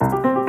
[0.00, 0.39] Thank you.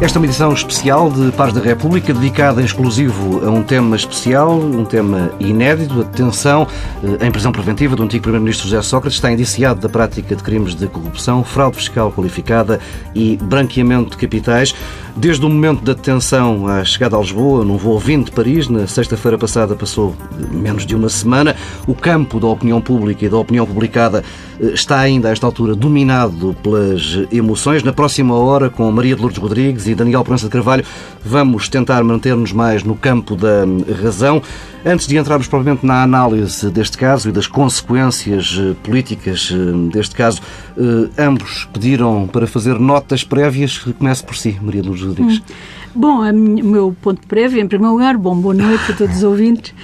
[0.00, 3.94] Esta é uma edição especial de Paz da República, dedicada em exclusivo a um tema
[3.94, 6.66] especial, um tema inédito, a detenção
[7.04, 10.74] eh, em prisão preventiva do antigo Primeiro-Ministro José Sócrates, está indiciado da prática de crimes
[10.74, 12.80] de corrupção, fraude fiscal qualificada
[13.14, 14.74] e branqueamento de capitais.
[15.14, 18.86] Desde o momento da detenção à chegada a Lisboa, num voo vindo de Paris, na
[18.86, 20.16] sexta-feira passada passou
[20.50, 21.54] menos de uma semana,
[21.86, 24.24] o campo da opinião pública e da opinião publicada
[24.58, 27.82] eh, está ainda, a esta altura, dominado pelas emoções.
[27.82, 30.84] Na próxima hora, com Maria de Lourdes Rodrigues e Daniel Proença de Carvalho,
[31.24, 33.64] vamos tentar manter-nos mais no campo da
[34.02, 34.42] razão.
[34.84, 40.14] Antes de entrarmos provavelmente na análise deste caso e das consequências eh, políticas eh, deste
[40.14, 40.40] caso,
[40.78, 43.78] eh, ambos pediram para fazer notas prévias.
[43.78, 45.38] Comece por si, Maria de Lourdes Rodrigues.
[45.38, 45.80] Hum.
[45.92, 49.74] Bom, o meu ponto prévio, em primeiro lugar, bom, boa noite a todos os ouvintes.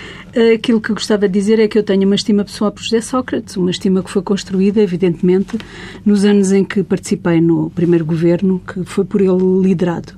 [0.54, 3.56] Aquilo que gostava de dizer é que eu tenho uma estima pessoal por José Sócrates,
[3.56, 5.56] uma estima que foi construída, evidentemente,
[6.04, 10.12] nos anos em que participei no primeiro governo, que foi por ele liderado.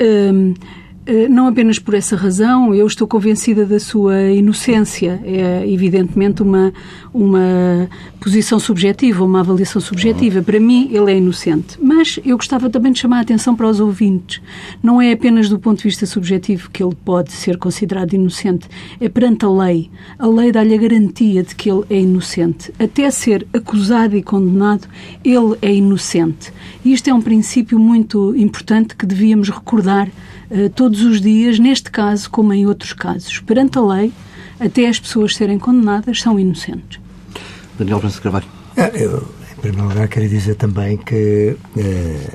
[0.00, 0.83] Um, eh,
[1.28, 5.20] não apenas por essa razão, eu estou convencida da sua inocência.
[5.24, 6.72] É evidentemente uma,
[7.12, 7.88] uma
[8.20, 10.42] posição subjetiva, uma avaliação subjetiva.
[10.42, 11.78] Para mim, ele é inocente.
[11.82, 14.40] Mas eu gostava também de chamar a atenção para os ouvintes.
[14.82, 18.66] Não é apenas do ponto de vista subjetivo que ele pode ser considerado inocente,
[18.98, 19.90] é perante a lei.
[20.18, 22.72] A lei dá-lhe a garantia de que ele é inocente.
[22.78, 24.88] Até ser acusado e condenado,
[25.22, 26.50] ele é inocente.
[26.82, 30.08] E isto é um princípio muito importante que devíamos recordar
[30.74, 33.40] todos os dias, neste caso como em outros casos.
[33.40, 34.12] Perante a lei,
[34.58, 37.00] até as pessoas serem condenadas são inocentes.
[37.78, 38.46] Daniel Francisco Carvalho.
[38.76, 42.32] Ah, eu, em primeiro lugar, quero dizer também que uh,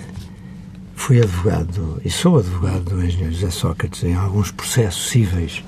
[0.95, 5.63] fui advogado e sou advogado do engenheiro José Sócrates em alguns processos cíveis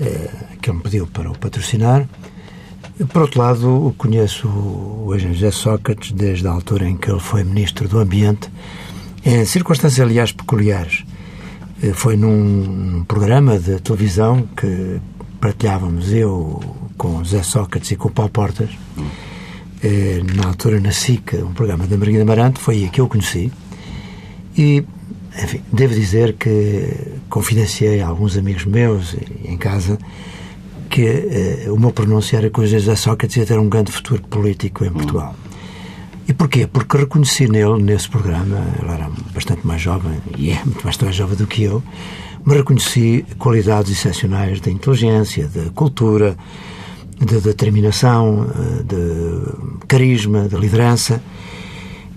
[0.00, 2.08] uh, que ele me pediu para o patrocinar.
[3.12, 7.42] Por outro lado, conheço o engenheiro José Sócrates desde a altura em que ele foi
[7.42, 8.48] Ministro do Ambiente,
[9.24, 11.04] em circunstâncias, aliás, peculiares.
[11.84, 14.98] Eh, foi num programa de televisão que
[15.38, 16.58] partilhávamos eu
[16.96, 18.70] com José Sócrates e com o Paulo Portas,
[19.82, 23.52] eh, na altura na SIC, um programa da Margarida Amarante, foi aí que eu conheci.
[24.56, 24.82] E,
[25.42, 26.88] enfim, devo dizer que
[27.28, 29.14] confidenciei a alguns amigos meus
[29.44, 29.98] em casa
[30.88, 34.22] que eh, o meu pronúncio era que o José Sócrates ia ter um grande futuro
[34.22, 35.34] político em Portugal.
[36.26, 36.66] E porquê?
[36.66, 41.36] Porque reconheci nele, nesse programa, ele era bastante mais jovem, e é muito mais jovem
[41.36, 41.82] do que eu,
[42.44, 46.36] mas reconheci qualidades excepcionais de inteligência, de cultura,
[47.18, 48.46] de determinação,
[48.84, 51.22] de carisma, de liderança.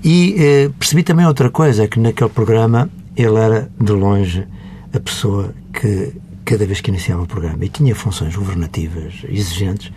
[0.04, 4.48] E eh, percebi também outra coisa, é que naquele programa ele era, de longe,
[4.94, 6.14] a pessoa que,
[6.46, 9.92] cada vez que iniciava o programa, e tinha funções governativas exigentes,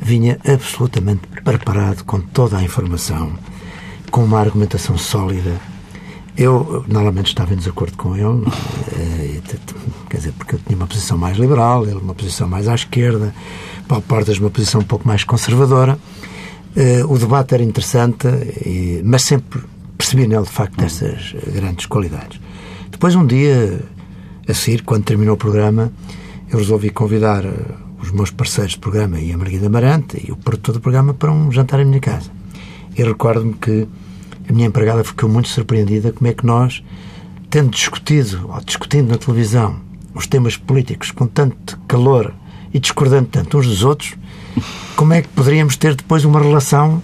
[0.00, 3.32] vinha absolutamente preparado com toda a informação,
[4.10, 5.60] com uma argumentação sólida.
[6.36, 8.46] Eu, normalmente, estava em desacordo com ele,
[8.96, 9.40] é?
[10.08, 13.34] quer dizer, porque eu tinha uma posição mais liberal, ele uma posição mais à esquerda,
[13.88, 15.98] Paulo Portas uma posição um pouco mais conservadora.
[16.76, 18.28] Eh, o debate era interessante,
[19.02, 19.60] mas sempre
[19.96, 22.40] percebi nele, de facto, essas grandes qualidades.
[22.90, 23.80] Depois, um dia,
[24.46, 25.92] a seguir, quando terminou o programa,
[26.50, 30.36] eu resolvi convidar eh, os meus parceiros de programa e a Margarida Amarante e o
[30.36, 32.30] produtor do programa para um jantar em minha casa.
[32.96, 33.86] E recordo-me que
[34.48, 36.82] a minha empregada ficou muito surpreendida como é que nós,
[37.50, 39.80] tendo discutido, ou discutindo na televisão,
[40.14, 42.32] os temas políticos com tanto calor
[42.72, 44.14] e discordando tanto uns dos outros,
[44.96, 47.02] como é que poderíamos ter depois uma relação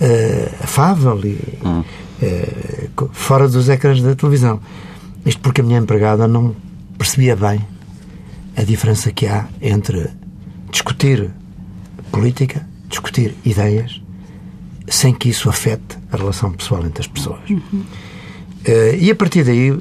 [0.00, 4.60] uh, afável e uh, fora dos ecrãs da televisão?
[5.24, 6.54] Isto porque a minha empregada não
[6.98, 7.73] percebia bem
[8.56, 10.08] a diferença que há entre
[10.70, 11.30] discutir
[12.10, 14.00] política, discutir ideias,
[14.88, 17.40] sem que isso afete a relação pessoal entre as pessoas.
[17.48, 17.84] Uhum.
[18.66, 19.78] Uh, e a partir daí, uh,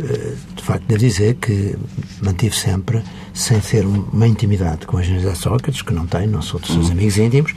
[0.55, 1.75] de facto, devo dizer que
[2.21, 3.01] mantive sempre,
[3.33, 6.87] sem ter uma intimidade com a José Sócrates, que não tenho, não sou dos seus
[6.87, 6.91] uhum.
[6.91, 7.53] amigos íntimos,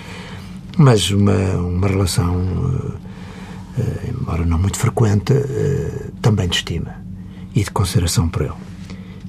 [0.77, 5.33] mas uma, uma relação, uh, embora não muito frequente,
[6.23, 6.97] também de estima
[7.55, 8.53] e de consideração por ele.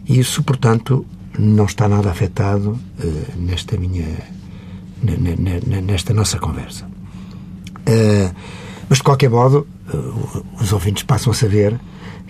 [0.08, 1.06] E isso, portanto,
[1.38, 4.06] não está nada afetado uh, nesta minha
[5.84, 6.86] nesta nossa conversa.
[6.86, 8.34] Uh,
[8.90, 11.80] mas de qualquer modo, uh, os ouvintes passam a saber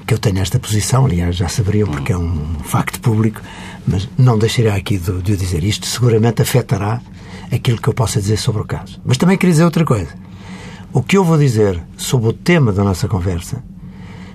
[0.06, 3.42] que eu tenho esta posição, aliás, já saberiam porque é um facto público,
[3.86, 7.02] mas não deixarei aqui de, de dizer isto, seguramente afetará
[7.52, 9.02] aquilo que eu possa dizer sobre o caso.
[9.06, 10.14] Mas também queria dizer outra coisa.
[10.94, 13.62] O que eu vou dizer sobre o tema da nossa conversa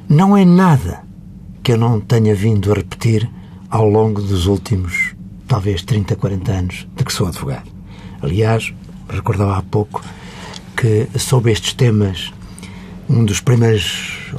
[0.09, 1.03] não é nada
[1.63, 3.29] que eu não tenha vindo a repetir
[3.73, 5.15] ao longo dos últimos
[5.49, 7.71] talvez 30, 40 anos de que sou advogado.
[8.21, 8.73] Aliás,
[9.09, 10.05] recordava há pouco
[10.77, 12.33] que sobre estes temas,
[13.09, 14.31] um dos primeiros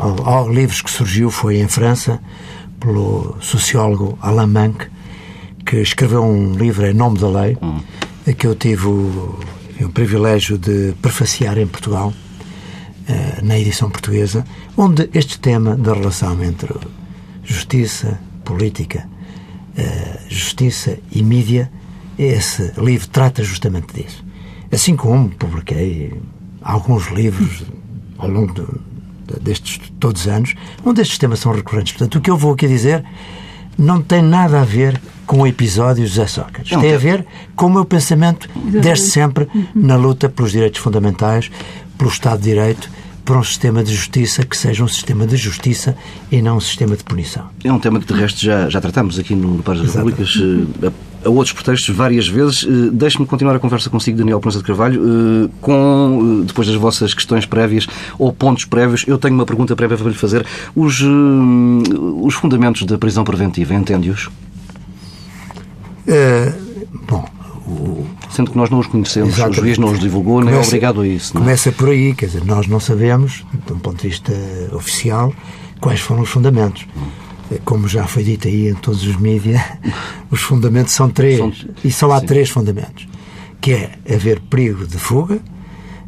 [0.51, 2.21] livros que surgiu foi em França,
[2.79, 4.87] pelo sociólogo Alain Manque,
[5.65, 7.79] que escreveu um livro em nome da lei, hum.
[8.37, 9.39] que eu tive o,
[9.81, 12.13] o privilégio de prefaciar em Portugal,
[13.07, 14.45] eh, na edição portuguesa,
[14.77, 16.73] onde este tema da relação entre
[17.43, 19.07] justiça, política,
[20.27, 21.71] justiça e mídia,
[22.17, 24.23] esse livro trata justamente disso.
[24.71, 26.13] Assim como publiquei
[26.61, 27.63] alguns livros
[28.17, 30.55] ao longo de, destes todos os anos,
[30.85, 31.93] onde estes temas são recorrentes.
[31.93, 33.03] Portanto, o que eu vou aqui dizer
[33.77, 36.71] não tem nada a ver com o episódio José Sócrates.
[36.71, 37.25] Não, tem a ver
[37.55, 39.65] com o meu pensamento desde sempre uhum.
[39.73, 41.49] na luta pelos direitos fundamentais,
[41.97, 42.89] pelo Estado de Direito
[43.25, 45.95] para um sistema de justiça que seja um sistema de justiça
[46.31, 47.45] e não um sistema de punição.
[47.63, 50.87] É um tema que, de resto, já, já tratamos aqui no Par das Repúblicas eh,
[50.87, 52.63] a, a, outros pretextos várias vezes.
[52.63, 57.13] Eh, deixe-me continuar a conversa consigo, Daniel Prensa de Carvalho, eh, com, depois das vossas
[57.13, 57.87] questões prévias
[58.19, 60.45] ou pontos prévios, eu tenho uma pergunta prévia para lhe fazer.
[60.75, 64.29] Os, os fundamentos da prisão preventiva, entende-os?
[67.07, 67.25] bom,
[67.65, 68.05] o...
[68.33, 69.59] Sendo que nós não os conhecemos, Exatamente.
[69.59, 71.37] o juiz não os divulgou, começa, nem é obrigado a isso.
[71.37, 71.39] É?
[71.39, 74.33] Começa por aí, quer dizer, nós não sabemos, de um ponto de vista
[74.71, 75.31] oficial,
[75.79, 76.87] quais foram os fundamentos.
[77.63, 79.61] Como já foi dito aí em todos os mídias,
[80.31, 81.37] os fundamentos são três.
[81.37, 81.53] São...
[81.83, 82.25] E só há Sim.
[82.25, 83.07] três fundamentos.
[83.61, 85.39] Que é haver perigo de fuga,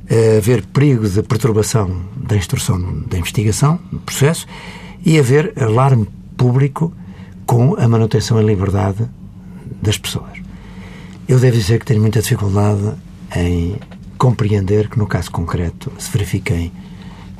[0.09, 4.47] eh, haver perigo de perturbação da instrução da investigação, do processo,
[5.05, 6.91] e haver alarme público
[7.45, 9.07] com a manutenção em liberdade
[9.79, 10.44] das pessoas.
[11.27, 12.93] Eu devo dizer que tenho muita dificuldade
[13.35, 13.77] em
[14.17, 16.71] compreender que, no caso concreto, se verifiquem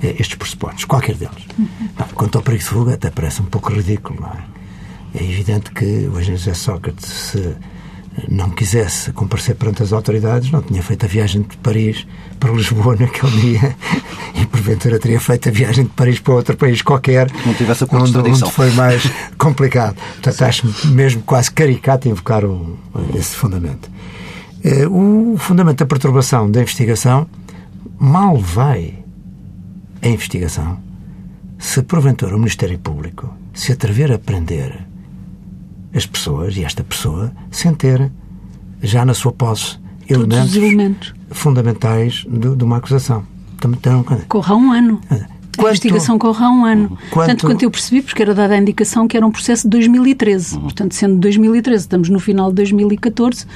[0.02, 1.46] eh, estes pressupostos, qualquer deles.
[1.58, 1.68] Uhum.
[2.16, 4.44] quanto ao perigo de fuga, até parece um pouco ridículo, não é?
[5.14, 7.56] É evidente que o José Sócrates, se
[8.30, 12.08] não quisesse comparecer perante as autoridades, não tinha feito a viagem de Paris
[12.40, 13.76] para Lisboa naquele dia
[14.36, 17.88] e porventura teria feito a viagem de Paris para outro país qualquer não tivesse a
[17.92, 19.04] onde, onde foi mais
[19.38, 19.96] complicado.
[19.96, 22.78] Portanto, acho mesmo quase caricato invocar o,
[23.14, 23.90] esse fundamento.
[24.64, 27.28] Eh, o fundamento da perturbação da investigação
[28.00, 28.96] mal vai
[30.02, 30.80] a investigação
[31.58, 34.86] se porventura o Ministério Público se atrever a prender
[35.96, 38.12] as pessoas e esta pessoa sem ter
[38.82, 39.78] já na sua posse
[40.10, 43.26] elementos, elementos, fundamentais de, de, uma acusação.
[43.64, 45.02] Então, corra um ano.
[45.58, 46.98] Quanto, a investigação corra um ano.
[47.10, 49.70] Quanto, Tanto quanto eu percebi, porque era dada a indicação que era um processo de
[49.70, 50.56] 2013.
[50.56, 50.62] Uhum.
[50.62, 53.48] Portanto, sendo 2013, estamos no final de 2014,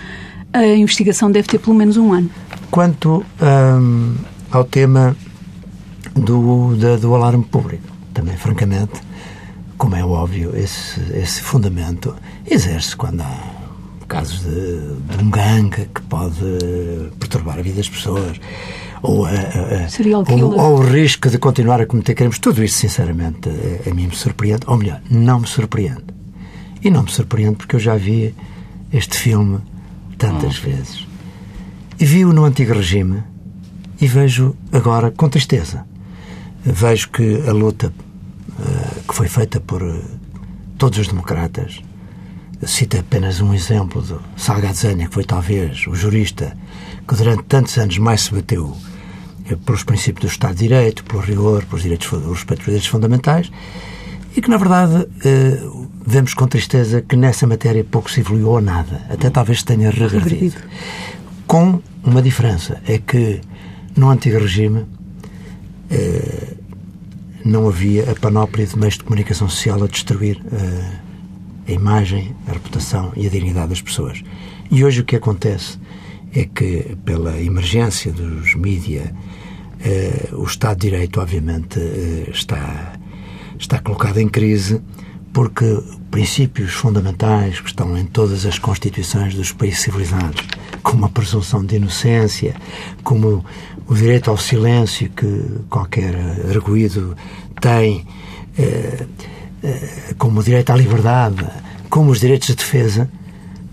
[0.54, 2.30] a investigação deve ter pelo menos um ano.
[2.72, 4.16] Quanto hum,
[4.50, 5.16] ao tema
[6.16, 7.84] do, da, do alarme público,
[8.14, 9.02] também, francamente,
[9.80, 12.14] como é óbvio, esse, esse fundamento
[12.46, 13.40] exerce quando há
[14.10, 16.36] casos de, de um gangue que pode
[17.18, 18.40] perturbar a vida das pessoas
[19.02, 22.40] ou, a, a, ou, ou, o risco de continuar a cometer crimes.
[22.40, 24.64] Tudo isso, sinceramente, a, a mim me surpreende.
[24.68, 26.04] Ou melhor, não me surpreende.
[26.84, 28.36] E não me surpreende porque eu já vi
[28.92, 29.60] este filme
[30.18, 30.72] tantas hum.
[30.72, 31.08] vezes.
[31.98, 33.24] E vi-o no antigo regime
[34.02, 35.86] e vejo agora com tristeza.
[36.66, 37.94] Vejo que a luta
[39.10, 40.02] que foi feita por eh,
[40.78, 41.82] todos os democratas.
[42.64, 46.56] Cito apenas um exemplo de Salgado Zanha, que foi talvez o jurista
[47.08, 48.78] que durante tantos anos mais se bateu
[49.50, 52.88] eh, pelos princípios do Estado de Direito, pelo rigor, pelos direitos, o respeito pelos direitos
[52.88, 53.52] fundamentais,
[54.36, 55.08] e que, na verdade,
[56.06, 60.58] vemos com tristeza que nessa matéria pouco se evoluiu ou nada, até talvez tenha regredido.
[61.48, 63.42] Com uma diferença, é que
[63.98, 64.86] no antigo regime
[67.44, 71.00] não havia a panóplia de meios de comunicação social a destruir uh,
[71.68, 74.24] a imagem, a reputação e a dignidade das pessoas.
[74.70, 75.80] E hoje o que acontece
[76.34, 79.14] é que, pela emergência dos mídia,
[79.80, 82.94] uh, o Estado de Direito, obviamente, uh, está,
[83.58, 84.82] está colocado em crise
[85.34, 90.42] porque princípios fundamentais que estão em todas as constituições dos países civilizados,
[90.82, 92.56] como a presunção de inocência,
[93.04, 93.44] como
[93.88, 96.16] o direito ao silêncio que qualquer
[96.50, 97.16] arguído
[97.62, 98.06] tem,
[98.58, 99.06] eh,
[99.64, 101.46] eh, como o direito à liberdade,
[101.90, 103.10] como os direitos de defesa,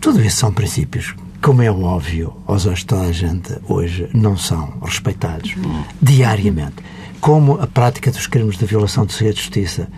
[0.01, 1.15] tudo isso são princípios
[1.47, 5.55] como é óbvio, aos olhos de toda a gente, hoje não são respeitados
[6.03, 6.77] diariamente.
[7.21, 9.89] Como a prática dos crimes de violação do segredo de justiça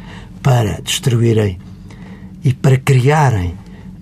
[0.42, 1.58] para destruírem
[2.44, 3.54] e para criarem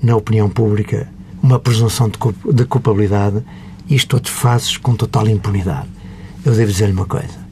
[0.02, 1.08] na opinião pública
[1.46, 3.40] uma presunção de culpabilidade,
[3.88, 5.88] isto tudo fazes com total impunidade.
[6.44, 7.46] Eu devo dizer-lhe uma coisa.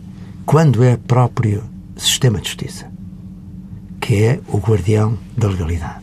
[0.45, 1.63] Quando é próprio
[1.97, 2.91] sistema de justiça,
[4.01, 6.03] que é o guardião da legalidade,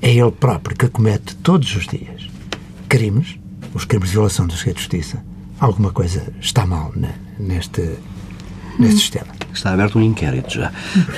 [0.00, 2.30] é ele próprio que comete todos os dias
[2.88, 3.38] crimes,
[3.74, 5.22] os crimes de violação do segredo de justiça,
[5.60, 6.92] alguma coisa está mal
[7.38, 7.82] neste,
[8.78, 8.98] neste hum.
[8.98, 9.37] sistema.
[9.58, 10.70] Está aberto um inquérito já.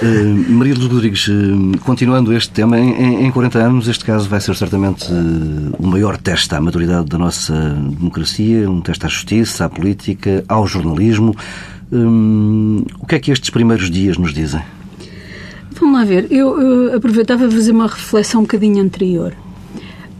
[0.02, 4.40] Uh, Maria Luz Rodrigues, uh, continuando este tema, em, em 40 anos este caso vai
[4.40, 9.66] ser certamente uh, o maior teste à maturidade da nossa democracia, um teste à justiça,
[9.66, 11.37] à política, ao jornalismo.
[11.92, 14.62] o que é que estes primeiros dias nos dizem?
[15.73, 16.26] Vamos lá ver.
[16.30, 19.35] Eu aproveitava para fazer uma reflexão um bocadinho anterior.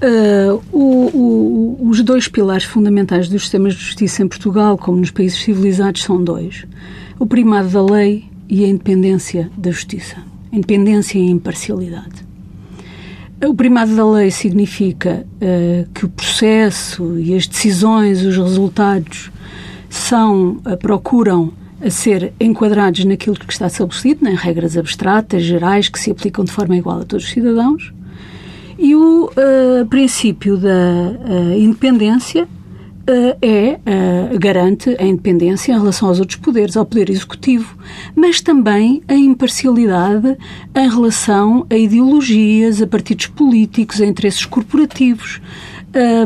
[0.03, 5.11] Uh, o, o, os dois pilares fundamentais dos sistemas de justiça em Portugal, como nos
[5.11, 6.67] países civilizados, são dois:
[7.21, 10.17] o primado da lei e a independência da justiça.
[10.51, 12.27] Independência e imparcialidade.
[13.47, 19.31] O primado da lei significa uh, que o processo e as decisões, os resultados,
[19.91, 21.53] são, uh, procuram
[21.85, 26.53] a ser enquadrados naquilo que está estabelecido, em regras abstratas, gerais, que se aplicam de
[26.53, 27.93] forma igual a todos os cidadãos
[28.79, 30.73] e o uh, princípio da
[31.55, 32.49] independência
[33.07, 33.79] é,
[34.39, 37.77] garante a independência em relação aos outros poderes, ao poder executivo,
[38.15, 40.37] mas também a imparcialidade
[40.75, 45.41] em relação a ideologias, a partidos políticos, a interesses corporativos.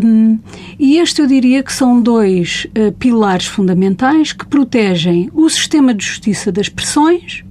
[0.05, 0.39] Um,
[0.79, 2.67] e este eu diria que são dois
[2.99, 7.43] pilares fundamentais que protegem o sistema de justiça das pressões,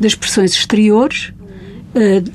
[0.00, 1.32] das pressões exteriores,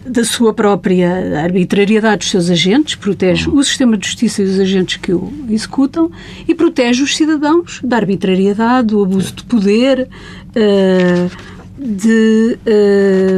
[0.05, 4.97] da sua própria arbitrariedade dos seus agentes, protege o sistema de justiça e os agentes
[4.97, 6.09] que o executam
[6.47, 10.09] e protege os cidadãos da arbitrariedade, do abuso de poder,
[10.55, 11.29] eh,
[11.77, 13.37] de, eh,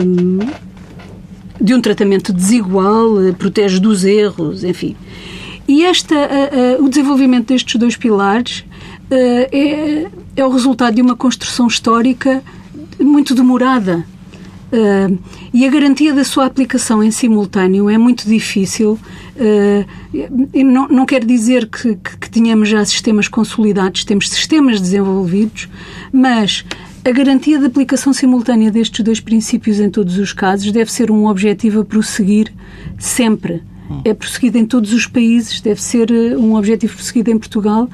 [1.59, 4.95] de um tratamento desigual, protege dos erros, enfim.
[5.67, 6.15] E esta,
[6.79, 8.65] o desenvolvimento destes dois pilares
[9.09, 12.43] é, é o resultado de uma construção histórica
[12.99, 14.05] muito demorada
[14.73, 15.19] Uh,
[15.53, 18.97] e a garantia da sua aplicação em simultâneo é muito difícil.
[19.37, 25.69] Uh, não, não quer dizer que, que, que tenhamos já sistemas consolidados, temos sistemas desenvolvidos,
[26.11, 26.65] mas
[27.05, 31.27] a garantia de aplicação simultânea destes dois princípios em todos os casos deve ser um
[31.27, 32.51] objetivo a prosseguir
[32.97, 33.61] sempre.
[34.03, 37.87] É prosseguido em todos os países, deve ser eh, um objetivo prosseguido em Portugal,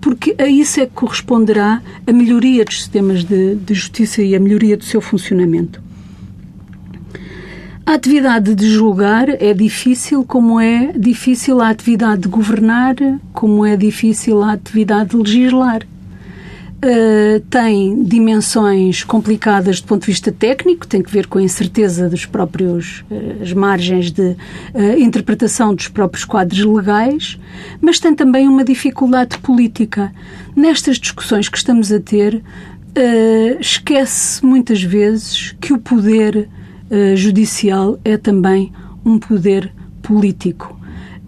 [0.00, 4.40] porque a isso é que corresponderá a melhoria dos sistemas de, de justiça e a
[4.40, 5.87] melhoria do seu funcionamento.
[7.88, 12.94] A atividade de julgar é difícil, como é difícil a atividade de governar,
[13.32, 15.80] como é difícil a atividade de legislar.
[16.84, 22.10] Uh, tem dimensões complicadas do ponto de vista técnico, tem que ver com a incerteza
[22.10, 24.36] dos próprios, uh, as margens de
[24.74, 27.38] uh, interpretação dos próprios quadros legais,
[27.80, 30.12] mas tem também uma dificuldade política.
[30.54, 32.42] Nestas discussões que estamos a ter,
[33.60, 36.48] esquece muitas vezes que o poder
[37.16, 38.72] judicial é também
[39.04, 40.78] um poder político.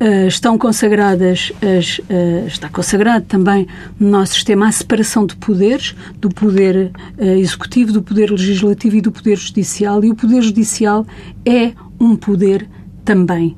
[0.01, 3.67] Uh, estão consagradas as, uh, está consagrado também
[3.99, 9.13] no nosso sistema a separação de poderes, do poder executivo, do poder legislativo e do
[9.13, 11.07] poder judicial, e o poder judicial
[11.45, 12.67] é um poder
[13.05, 13.55] também.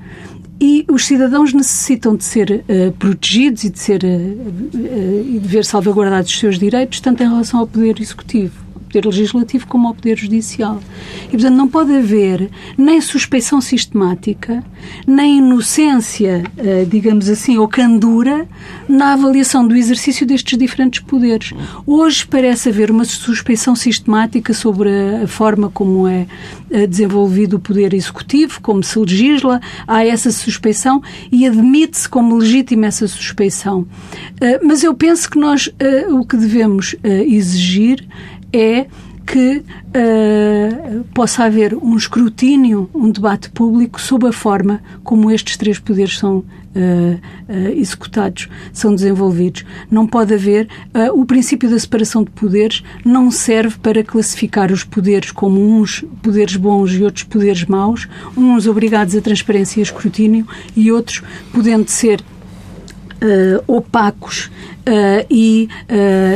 [0.61, 2.65] E os cidadãos necessitam de ser
[2.99, 7.67] protegidos e de ser e de ver salvaguardados os seus direitos, tanto em relação ao
[7.67, 10.79] poder executivo Poder Legislativo como ao Poder Judicial.
[11.29, 14.63] E, portanto, não pode haver nem suspeição sistemática,
[15.07, 18.47] nem inocência, eh, digamos assim, ou candura
[18.87, 21.55] na avaliação do exercício destes diferentes poderes.
[21.87, 24.91] Hoje parece haver uma suspeição sistemática sobre
[25.23, 26.27] a forma como é
[26.87, 33.07] desenvolvido o Poder Executivo, como se legisla, há essa suspeição e admite-se como legítima essa
[33.07, 33.87] suspeição.
[34.41, 35.69] Eh, mas eu penso que nós
[36.11, 38.07] o que devemos exigir
[38.53, 38.87] é
[39.33, 45.79] que uh, possa haver um escrutínio, um debate público sobre a forma como estes três
[45.79, 46.45] poderes são uh,
[46.77, 49.65] uh, executados, são desenvolvidos.
[49.91, 50.69] Não pode haver.
[51.15, 56.57] o princípio da separação de poderes não serve para classificar os poderes como uns poderes
[56.57, 60.47] bons e outros poderes maus, uns obrigados a transparência e escrutínio
[60.77, 61.23] e outros
[61.55, 62.23] podendo ser
[63.67, 64.51] opacos
[65.31, 65.69] e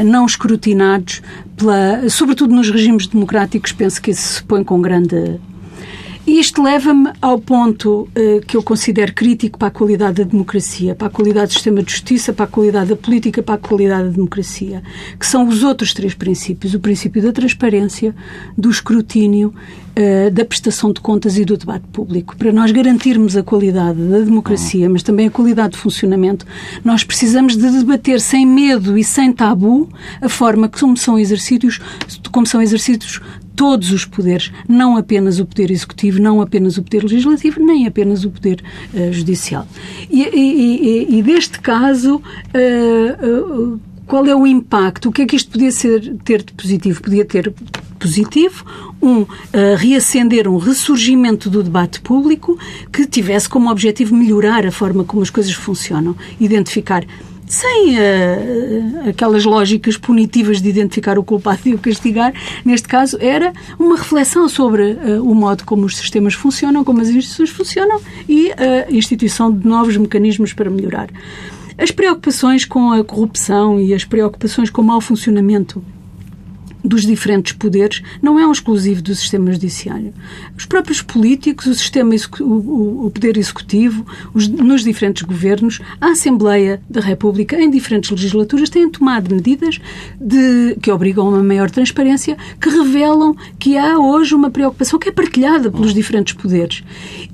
[0.04, 1.22] não escrutinados
[1.56, 5.40] pela, sobretudo nos regimes democráticos, penso que isso se põe com grande.
[6.26, 10.92] E isto leva-me ao ponto uh, que eu considero crítico para a qualidade da democracia,
[10.92, 14.08] para a qualidade do sistema de justiça, para a qualidade da política, para a qualidade
[14.08, 14.82] da democracia,
[15.20, 18.12] que são os outros três princípios: o princípio da transparência,
[18.58, 19.54] do escrutínio
[19.96, 22.36] uh, da prestação de contas e do debate público.
[22.36, 26.44] Para nós garantirmos a qualidade da democracia, mas também a qualidade de funcionamento,
[26.84, 29.88] nós precisamos de debater sem medo e sem tabu
[30.20, 31.78] a forma como são exercidos,
[32.32, 33.20] como são exercidos
[33.56, 38.24] todos os poderes, não apenas o poder executivo, não apenas o poder legislativo, nem apenas
[38.24, 39.66] o poder uh, judicial.
[40.10, 45.08] E, e, e, deste caso, uh, qual é o impacto?
[45.08, 47.02] O que é que isto podia ser, ter de positivo?
[47.02, 47.52] Podia ter
[47.98, 48.64] positivo,
[49.02, 49.26] um, uh,
[49.78, 52.58] reacender um ressurgimento do debate público
[52.92, 57.04] que tivesse como objetivo melhorar a forma como as coisas funcionam, identificar
[57.46, 62.32] sem uh, aquelas lógicas punitivas de identificar o culpado e o castigar,
[62.64, 67.08] neste caso era uma reflexão sobre uh, o modo como os sistemas funcionam, como as
[67.08, 71.08] instituições funcionam e a instituição de novos mecanismos para melhorar.
[71.78, 75.82] As preocupações com a corrupção e as preocupações com o mau funcionamento
[76.86, 80.12] dos diferentes poderes não é um exclusivo do sistema judiciário.
[80.56, 87.00] Os próprios políticos, o sistema, o, poder executivo, os, nos diferentes governos, a Assembleia da
[87.00, 89.80] República, em diferentes legislaturas, têm tomado medidas
[90.20, 95.08] de, que obrigam a uma maior transparência, que revelam que há hoje uma preocupação que
[95.08, 96.82] é partilhada pelos diferentes poderes.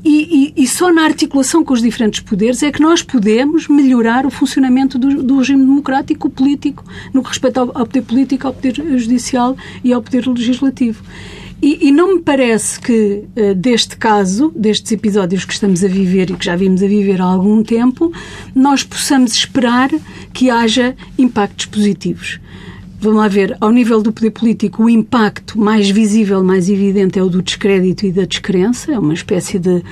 [0.04, 4.26] E, e, e só na articulação com os diferentes poderes é que nós podemos melhorar
[4.26, 8.54] o funcionamento do, do regime democrático político no que respeita ao, ao poder político, ao
[8.54, 9.41] poder judicial
[9.82, 11.02] e ao Poder Legislativo.
[11.60, 16.30] E, e, não me parece que, uh, deste caso, destes episódios que estamos a viver
[16.30, 18.12] e que já vimos a viver há algum tempo,
[18.52, 19.88] nós possamos esperar
[20.32, 22.40] que haja impactos positivos
[23.02, 27.22] vamos lá ver, ao nível do poder político, o impacto mais visível, mais evidente é
[27.22, 29.82] o do descrédito e da descrença, é uma espécie de uh,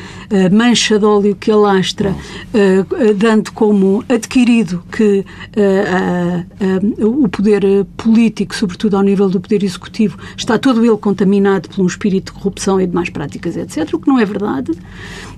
[0.52, 5.25] mancha de óleo que alastra, uh, dando como adquirido que
[5.57, 11.83] uh, o poder político, sobretudo ao nível do poder executivo, está todo ele contaminado por
[11.83, 14.71] um espírito de corrupção e de más práticas, etc., o que não é verdade.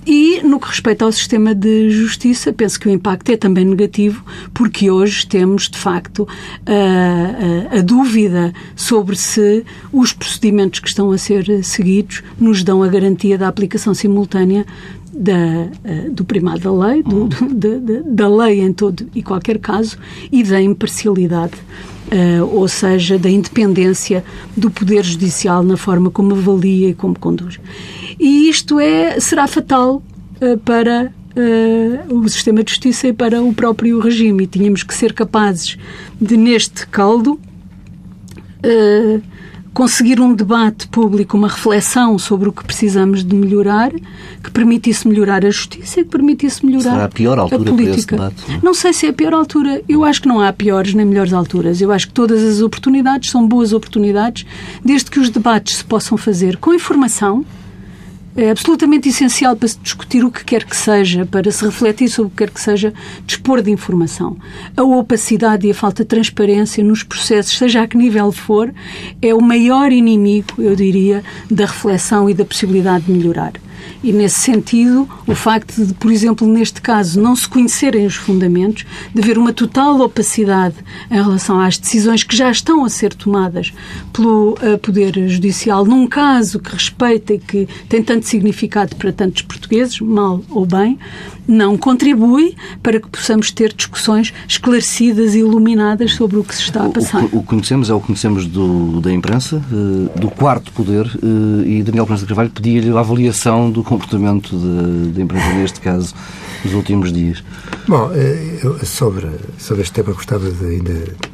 [0.04, 4.24] E, no que respeita ao sistema de justiça, penso que o impacto é também negativo,
[4.52, 6.26] porque hoje temos, de facto,
[6.66, 12.82] a, a, a dúvida sobre se os procedimentos que estão a ser seguidos nos dão
[12.82, 14.66] a garantia da aplicação simultânea
[15.12, 15.68] da,
[16.10, 19.98] do primado da lei, do, do, da lei em todo e qualquer caso,
[20.30, 21.54] e da imparcialidade.
[22.12, 24.22] Uh, ou seja, da independência
[24.54, 27.58] do Poder Judicial na forma como avalia e como conduz.
[28.20, 30.02] E isto é, será fatal
[30.42, 34.44] uh, para uh, o sistema de justiça e para o próprio regime.
[34.44, 35.78] E tínhamos que ser capazes
[36.20, 37.40] de, neste caldo,
[38.62, 39.22] uh,
[39.72, 43.90] conseguir um debate público, uma reflexão sobre o que precisamos de melhorar,
[44.42, 48.16] que permitisse melhorar a justiça e que permitisse melhorar Será a, pior altura a política.
[48.16, 48.56] Para esse debate, não?
[48.56, 48.60] É?
[48.62, 49.82] não sei se é a pior altura.
[49.88, 51.80] Eu acho que não há piores nem melhores alturas.
[51.80, 54.44] Eu acho que todas as oportunidades são boas oportunidades,
[54.84, 57.44] desde que os debates se possam fazer com informação,
[58.36, 62.28] é absolutamente essencial para se discutir o que quer que seja, para se refletir sobre
[62.28, 62.92] o que quer que seja,
[63.26, 64.36] dispor de informação.
[64.76, 68.72] A opacidade e a falta de transparência nos processos, seja a que nível for,
[69.20, 73.52] é o maior inimigo, eu diria, da reflexão e da possibilidade de melhorar.
[74.02, 78.84] E, nesse sentido, o facto de, por exemplo, neste caso, não se conhecerem os fundamentos,
[79.14, 80.76] de haver uma total opacidade
[81.10, 83.72] em relação às decisões que já estão a ser tomadas
[84.12, 89.42] pelo uh, Poder Judicial, num caso que respeita e que tem tanto significado para tantos
[89.42, 90.98] portugueses, mal ou bem,
[91.46, 96.86] não contribui para que possamos ter discussões esclarecidas e iluminadas sobre o que se está
[96.86, 97.24] a passar.
[97.24, 101.68] O, que conhecemos é o que conhecemos do, da imprensa, eh, do quarto poder, eh,
[101.68, 106.14] e Daniel Prensa de Carvalho pedia-lhe a avaliação do comportamento da imprensa neste caso
[106.64, 107.42] nos últimos dias.
[107.88, 109.28] Bom, eh, sobre,
[109.58, 111.32] sobre este tema gostava de ainda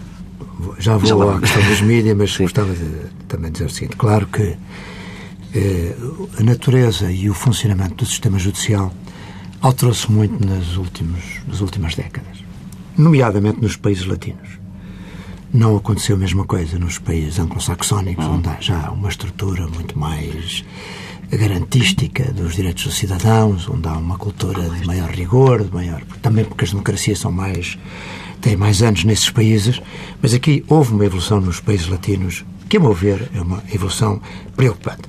[0.78, 2.44] já vou já à questão dos mídias, mas Sim.
[2.44, 2.88] gostava de
[3.28, 3.96] também dizer o seguinte.
[3.96, 4.56] Claro que
[5.54, 5.94] eh,
[6.38, 8.92] a natureza e o funcionamento do sistema judicial
[9.60, 12.38] alterou-se muito nas, últimos, nas últimas décadas,
[12.96, 14.58] nomeadamente nos países latinos.
[15.52, 20.64] Não aconteceu a mesma coisa nos países anglo-saxónicos, onde há já uma estrutura muito mais
[21.30, 26.44] garantística dos direitos dos cidadãos, onde há uma cultura de maior rigor, de maior, também
[26.44, 27.78] porque as democracias são mais
[28.40, 29.82] têm mais anos nesses países,
[30.22, 34.20] mas aqui houve uma evolução nos países latinos que, a meu ver, é uma evolução
[34.54, 35.02] preocupante.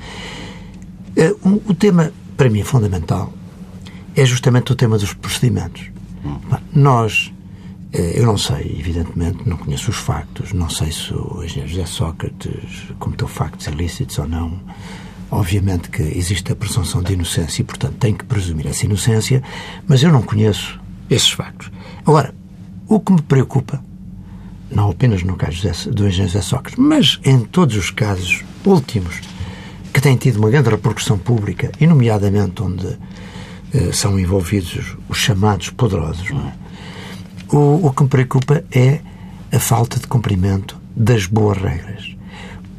[1.16, 3.32] Eh, o tema, para mim, fundamental
[4.16, 5.90] é justamente o tema dos procedimentos.
[6.74, 7.32] Nós,
[7.94, 11.86] eh, eu não sei, evidentemente, não conheço os factos, não sei se o engenheiro José
[11.86, 14.60] Sócrates cometeu factos ilícitos ou não.
[15.32, 19.44] Obviamente que existe a presunção de inocência e, portanto, tem que presumir essa inocência,
[19.88, 21.72] mas eu não conheço esses factos.
[22.06, 22.34] Agora,
[22.88, 23.84] o que me preocupa,
[24.72, 29.22] não apenas no caso do engenheiro José Sócrates, mas em todos os casos últimos
[29.94, 32.98] que têm tido uma grande repercussão pública, e nomeadamente onde
[33.94, 36.30] são envolvidos os chamados poderosos.
[36.32, 37.56] É?
[37.56, 39.00] O, o que me preocupa é
[39.52, 42.16] a falta de cumprimento das boas regras.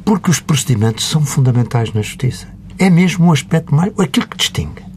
[0.05, 2.47] Porque os procedimentos são fundamentais na justiça.
[2.77, 3.91] É mesmo um aspecto mais.
[3.99, 4.91] aquilo que distingue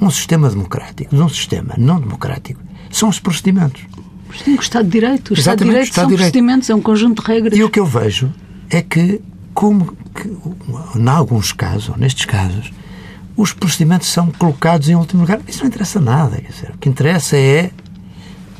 [0.00, 2.60] um sistema democrático de um sistema não democrático
[2.90, 3.82] são os procedimentos.
[4.44, 5.30] Sim, o Estado de Direito.
[5.30, 6.32] O Estado de Direito Estado são Direito.
[6.32, 7.58] procedimentos, é um conjunto de regras.
[7.58, 8.32] E o que eu vejo
[8.70, 9.20] é que,
[9.52, 10.28] como que,
[10.98, 12.72] em alguns casos, ou nestes casos,
[13.40, 15.40] os procedimentos são colocados em último lugar.
[15.48, 16.36] Isso não interessa nada.
[16.36, 17.70] Quer dizer, o que interessa é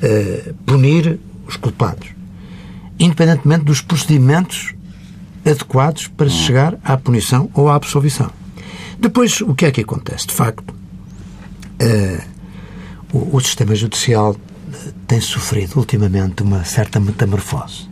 [0.03, 2.09] uh, punir os culpados,
[2.99, 4.75] independentemente dos procedimentos
[5.45, 8.31] adequados para chegar à punição ou à absolvição.
[8.99, 10.27] Depois, o que é que acontece?
[10.27, 12.23] De facto, uh,
[13.12, 14.35] o, o, sistema judicial
[14.73, 17.87] eh, tem sofrido ultimamente uma certa metamorfose.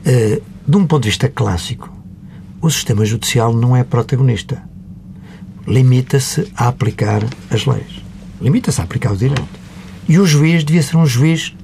[0.00, 1.92] Uh, de um ponto de vista clássico,
[2.62, 4.62] o sistema judicial não é protagonista.
[5.66, 8.02] Limita-se a aplicar as leis.
[8.40, 9.64] Limita-se a aplicar o direito.
[10.08, 11.54] E o juiz devia ser um juiz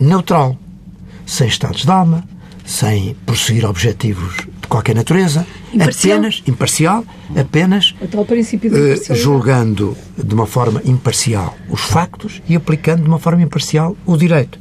[0.00, 0.56] neutral,
[1.26, 2.24] sem estados de alma,
[2.64, 6.16] sem prosseguir objetivos de qualquer natureza, imparcial.
[6.16, 7.04] apenas imparcial,
[7.36, 13.96] apenas uh, julgando de uma forma imparcial os factos e aplicando de uma forma imparcial
[14.04, 14.58] o direito.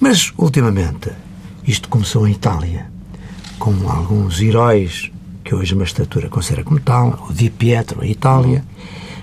[0.00, 1.10] Mas ultimamente
[1.66, 2.90] isto começou em Itália,
[3.58, 5.11] com alguns heróis
[5.52, 8.64] que hoje a magistratura considera como tal, o Di Pietro em Itália.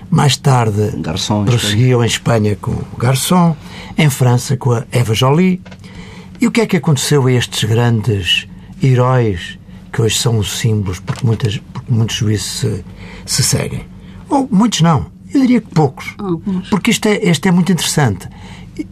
[0.08, 3.56] Mais tarde Garçon, prosseguiu em Espanha com o Garçon,
[3.98, 5.60] em França com a Eva Jolie.
[6.40, 8.46] E o que é que aconteceu a estes grandes
[8.80, 9.58] heróis
[9.92, 12.84] que hoje são os símbolos porque, muitas, porque muitos juízes se,
[13.26, 13.84] se seguem.
[14.28, 15.06] Ou muitos não.
[15.34, 16.14] Eu diria que poucos.
[16.16, 16.68] Alguns.
[16.68, 18.28] Porque isto é, isto é muito interessante.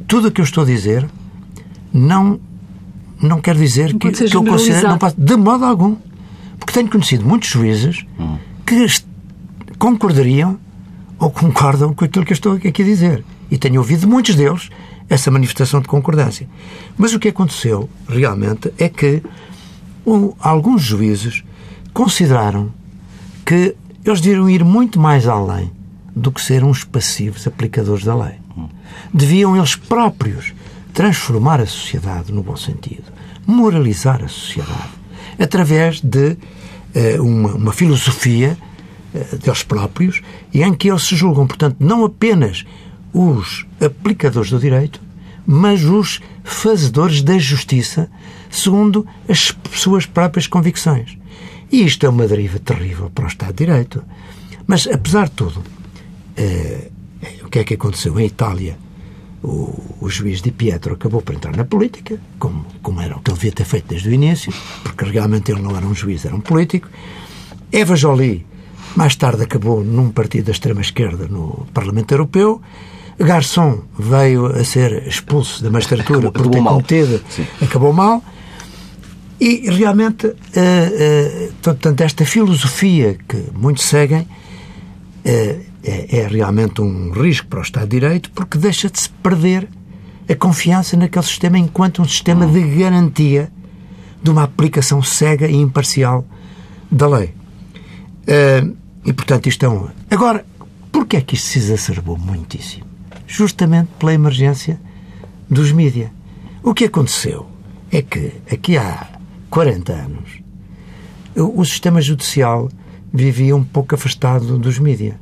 [0.09, 1.09] Tudo o que eu estou a dizer
[1.93, 2.41] não,
[3.23, 4.89] não quer dizer não que, que eu considero.
[4.89, 6.08] Não de modo algum.
[6.69, 8.37] Porque tenho conhecido muitos juízes hum.
[8.67, 8.87] que
[9.79, 10.61] concordariam
[11.19, 13.25] ou concordam com aquilo que eu estou aqui a dizer.
[13.51, 14.69] E tenho ouvido muitos deles
[15.09, 16.47] essa manifestação de concordância.
[16.99, 19.23] Mas o que aconteceu realmente é que
[20.41, 21.43] alguns juízes
[21.95, 22.71] consideraram
[23.47, 25.73] que eles deviam ir muito mais além
[26.15, 28.35] do que ser uns passivos aplicadores da lei.
[29.15, 30.53] Deviam eles próprios
[30.93, 33.11] transformar a sociedade no bom sentido,
[33.47, 34.98] moralizar a sociedade,
[35.39, 36.37] através de
[36.95, 38.57] uh, uma, uma, filosofia
[39.15, 40.23] uh, deles próprios
[40.53, 42.65] e em que eles se julgam, portanto, não apenas
[43.13, 45.01] os aplicadores do direito,
[45.47, 48.11] mas os fazedores da justiça
[48.51, 51.17] segundo as suas próprias convicções.
[51.71, 54.03] E isto é uma deriva terrível para o Estado de Direito.
[54.67, 55.63] Mas, apesar de tudo,
[56.37, 56.91] eh,
[57.43, 58.19] o que é que aconteceu?
[58.19, 58.79] Em Itália,
[59.43, 63.31] o, o, juiz Di Pietro acabou por entrar na política, como, como era o que
[63.31, 66.35] ele devia ter feito desde o início, porque realmente ele não era um juiz, era
[66.35, 66.89] um político.
[67.71, 68.47] Eva Jolie,
[68.97, 72.61] mais tarde, acabou num partido da extrema-esquerda no Parlamento Europeu.
[73.19, 77.21] Garçon veio a ser expulso da magistratura por ter cometido,
[77.61, 78.23] acabou mal.
[79.41, 87.11] E realmente, uh, uh, portanto, esta filosofia que muitos seguem uh, é, é, realmente um
[87.11, 89.69] risco para o Estado de Direito porque deixa de se perder
[90.29, 93.51] a confiança naquele sistema enquanto um sistema de garantia
[94.23, 96.25] de uma aplicação cega e imparcial
[96.91, 97.35] da lei.
[99.05, 99.89] e, portanto, isto é um...
[100.11, 100.45] Agora,
[100.93, 102.85] porquê é que isto se exacerbou muitíssimo?
[103.27, 104.79] Justamente pela emergência
[105.49, 106.11] dos mídias.
[106.63, 107.47] O que aconteceu
[107.91, 109.07] é que aqui há
[109.49, 110.43] 40 anos,
[111.35, 112.69] o sistema judicial
[113.13, 115.15] vivia um pouco afastado dos mídias.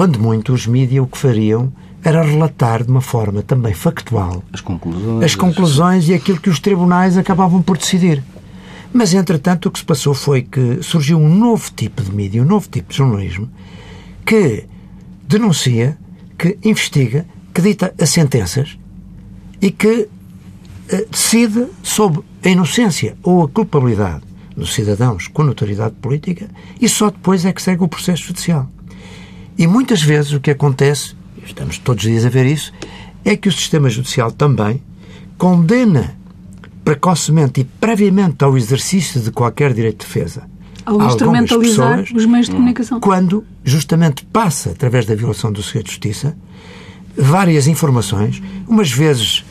[0.00, 1.70] Quando muito, os mídias o que fariam
[2.02, 6.58] era relatar de uma forma também factual as conclusões, as conclusões e aquilo que os
[6.58, 8.24] tribunais acabavam por decidir.
[8.94, 12.46] Mas, entretanto, o que se passou foi que surgiu um novo tipo de mídia, um
[12.46, 13.50] novo tipo de jornalismo,
[14.24, 14.64] que
[15.28, 15.98] denuncia,
[16.38, 18.78] que investiga, que dita as sentenças
[19.60, 20.08] e que
[20.88, 24.22] eh, decide sobre a inocência ou a culpabilidade
[24.56, 26.48] dos cidadãos com notoriedade política
[26.80, 28.66] e só depois é que segue o processo judicial.
[29.60, 32.72] E muitas vezes o que acontece, estamos todos os dias a ver isso,
[33.22, 34.82] é que o sistema judicial também
[35.36, 36.16] condena
[36.82, 40.48] precocemente e previamente ao exercício de qualquer direito de defesa
[40.86, 43.00] ao instrumentalizar os meios de comunicação.
[43.00, 46.34] Quando justamente passa, através da violação do segredo de justiça,
[47.14, 49.44] várias informações, umas vezes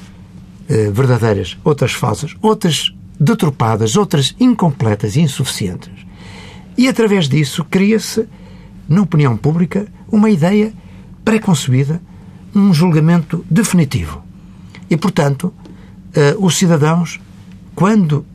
[0.68, 5.92] eh, verdadeiras, outras falsas, outras deturpadas, outras incompletas e insuficientes.
[6.76, 8.28] E através disso cria-se,
[8.88, 10.74] na opinião pública, uma ideia
[11.24, 12.02] pré-concebida,
[12.56, 14.24] um julgamento definitivo.
[14.90, 15.54] E, portanto,
[16.14, 17.20] eh, os cidadãos,
[17.76, 18.26] quando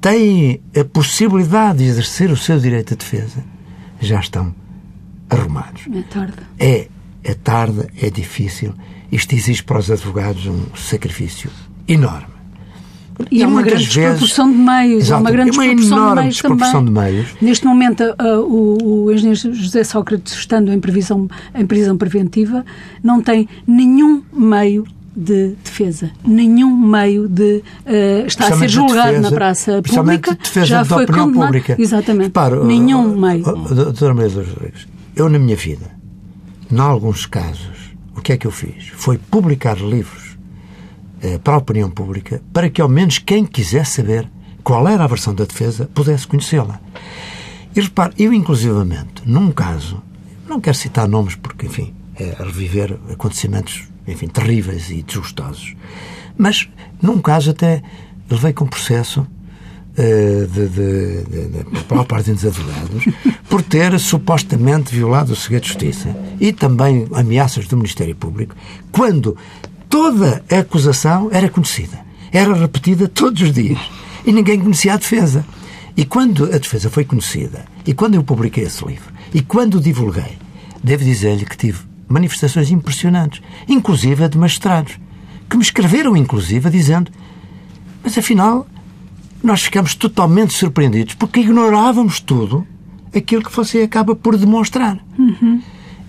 [0.00, 3.44] têm a possibilidade de exercer o seu direito de defesa,
[4.00, 4.54] já estão
[5.28, 5.82] arrumados.
[5.92, 6.34] É tarde.
[6.58, 6.88] É,
[7.22, 8.74] é tarde, é difícil.
[9.10, 11.50] Isto exige para os advogados um sacrifício
[11.86, 12.37] enorme.
[13.30, 15.10] E, há uma grande vezes, desproporção de meios.
[15.10, 17.04] Há uma grande uma desproporção enorme de meios desproporção também.
[17.04, 17.28] de meios.
[17.40, 22.64] Neste momento, uh, o, o engenheiro José Sócrates, estando em, previsão, em prisão preventiva,
[23.02, 29.20] não tem nenhum meio de defesa, nenhum meio de uh, está a ser julgado defesa-
[29.20, 31.46] na praça pública, de defesa já da foi opinião condenado.
[31.46, 31.76] pública.
[31.76, 32.26] Exatamente.
[32.26, 33.42] Repare, oh, nenhum oh, meio.
[33.42, 35.90] Doutora Maria dos Rodrigues, eu na minha vida,
[36.70, 38.90] em alguns casos, o que é que eu fiz?
[38.94, 40.27] Foi publicar livros
[41.42, 44.28] para a opinião pública para que ao menos quem quisesse saber
[44.62, 46.80] qual era a versão da defesa pudesse conhecê-la.
[47.74, 50.02] E repare, eu inclusivamente, num caso,
[50.48, 55.74] não quero citar nomes porque, enfim, é reviver acontecimentos, enfim, terríveis e desgostosos,
[56.36, 56.68] mas
[57.00, 57.82] num caso até
[58.28, 59.26] levei com processo
[59.96, 63.04] eh, de, de, de, de, parte dos advogados
[63.48, 68.54] por ter supostamente violado o segredo de justiça e também ameaças do Ministério Público
[68.92, 69.36] quando
[69.88, 71.98] toda a acusação era conhecida,
[72.32, 73.78] era repetida todos os dias
[74.24, 75.44] e ninguém conhecia a defesa.
[75.96, 79.80] E quando a defesa foi conhecida e quando eu publiquei esse livro e quando o
[79.80, 80.38] divulguei,
[80.82, 84.98] devo dizer-lhe que tive manifestações impressionantes, inclusive de magistrados,
[85.48, 87.10] que me escreveram inclusive dizendo
[88.02, 88.66] mas afinal
[89.42, 92.66] nós ficamos totalmente surpreendidos porque ignorávamos tudo
[93.14, 94.98] aquilo que você acaba por demonstrar.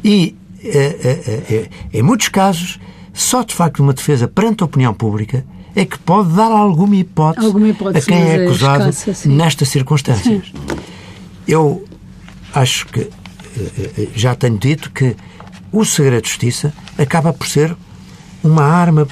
[0.03, 2.79] E, eh, eh, eh, em muitos casos,
[3.19, 7.45] só de facto uma defesa perante a opinião pública é que pode dar alguma hipótese,
[7.45, 9.35] Alguma hipótese, a quem é é acusado escassa, sim.
[9.35, 10.53] nestas circunstâncias.
[11.45, 11.85] Eu
[12.53, 13.09] acho que eh,
[13.97, 15.17] eh, já tenho dito que
[15.69, 17.75] o segredo de justiça acaba por ser
[18.41, 19.05] uma arma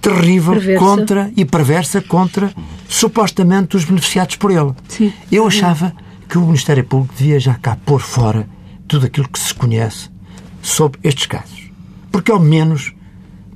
[0.00, 0.84] terrível Perversa.
[0.84, 2.50] contra e perversa contra
[2.88, 4.72] supostamente os beneficiados por ele.
[4.88, 5.12] Sim.
[5.30, 5.92] Eu achava
[6.26, 8.48] que o Ministério Público devia já cá pôr fora
[8.88, 10.08] tudo aquilo que se conhece
[10.62, 11.70] sobre estes casos.
[12.10, 12.94] Porque ao menos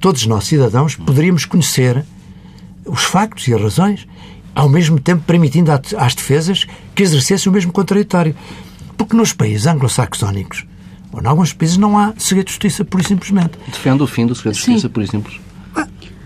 [0.04, 2.04] todos nós, cidadãos, poderíamos conhecer
[2.84, 4.06] os factos e as razões,
[4.54, 8.36] ao mesmo tempo permitindo às defesas que exercessem o mesmo contraditório.
[8.98, 10.66] Porque nos países anglo-saxónicos,
[11.10, 13.52] ou em alguns países, não há segredo de justiça, pura e simplesmente.
[13.66, 14.72] Defende o fim do segredo de Sim.
[14.72, 15.32] justiça, por exemplo.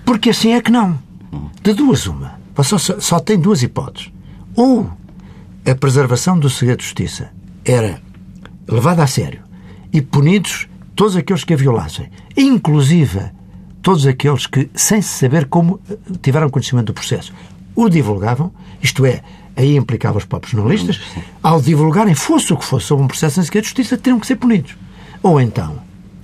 [0.04, 0.98] Porque assim é que não.
[1.62, 2.32] De duas, uma.
[2.64, 4.10] Só, só, só tem duas hipóteses.
[4.56, 4.90] Ou
[5.64, 7.30] a preservação do segredo de justiça
[7.64, 8.02] era
[8.66, 9.42] levada a sério
[9.92, 13.37] e punidos todos aqueles que a violassem, inclusive
[13.88, 15.80] todos aqueles que, sem saber como
[16.20, 17.32] tiveram conhecimento do processo,
[17.74, 19.22] o divulgavam, isto é,
[19.56, 21.00] aí implicava os próprios jornalistas,
[21.42, 24.26] ao divulgarem, fosse o que fosse, sobre um processo em segredo de justiça, teriam que
[24.26, 24.76] ser punidos.
[25.22, 25.78] Ou então,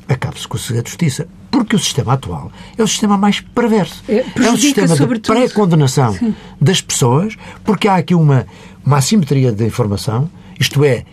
[0.07, 4.05] acabe-se com o segredo de justiça, porque o sistema atual é o sistema mais perverso.
[4.11, 6.19] É, É um sistema de pré-condenação
[6.61, 8.47] das pessoas, porque há aqui uma,
[8.85, 11.07] uma assimetria de informação, isto é,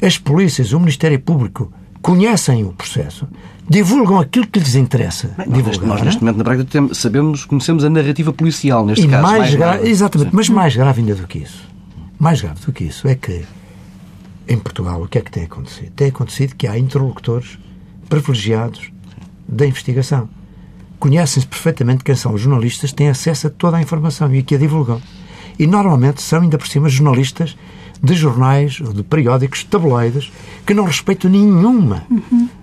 [0.00, 1.70] as polícias, o Ministério Público
[2.08, 3.28] conhecem o processo,
[3.68, 5.88] divulgam aquilo que lhes interessa Nós, neste- divulgar.
[5.88, 9.22] nós, neste momento, na prática, sabemos, conhecemos a narrativa policial, neste E caso.
[9.22, 9.88] mais gra- nada.
[9.88, 10.36] Exatamente, Sim.
[10.36, 11.68] mas mais grave ainda do que isso.
[12.18, 13.44] Mais grave do que isso é que
[14.48, 15.90] em Portugal o que é que tem acontecido?
[15.94, 17.58] Tem acontecido que há interlocutores
[18.08, 18.90] privilegiados
[19.46, 20.28] da investigação.
[20.98, 24.58] Conhecem-se perfeitamente quem são os jornalistas, têm acesso a toda a informação e que a
[24.58, 25.00] divulgam.
[25.58, 27.54] E normalmente são ainda por cima jornalistas
[28.02, 30.32] de jornais ou de periódicos tabloides
[30.66, 32.04] que não respeitam nenhuma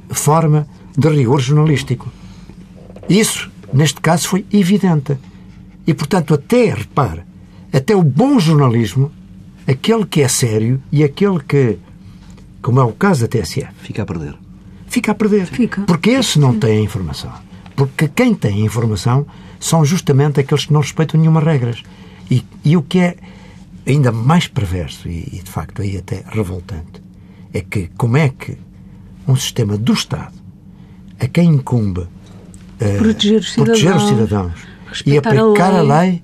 [0.10, 0.67] forma
[0.98, 2.10] de rigor jornalístico.
[3.10, 5.17] Isso, neste caso, foi evidente.
[5.86, 7.21] E, portanto, até, repare,
[7.71, 9.12] até o bom jornalismo,
[9.67, 11.78] aquele que é sério e aquele que,
[12.62, 14.36] como é o caso da TSF, Fica a perder.
[14.88, 15.45] fica a perder.
[15.45, 15.82] Fica.
[15.82, 17.32] Porque esse não tem a informação.
[17.76, 19.26] Porque quem tem a informação
[19.60, 21.84] são justamente aqueles que não respeitam nenhuma regras.
[22.32, 23.17] E, e o que é
[23.86, 27.02] ainda mais perverso e, e, de facto, aí até revoltante,
[27.54, 28.58] é que como é que
[29.28, 30.34] um sistema do Estado,
[31.19, 32.08] a quem incumbe
[32.80, 36.10] eh, Proteger os proteger os cidadãos, cidadãos e respeitar a aplicar a lei.
[36.10, 36.24] lei,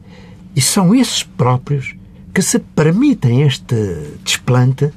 [0.56, 1.96] e são esses próprios
[2.34, 3.76] que se permitem este
[4.24, 4.92] desplante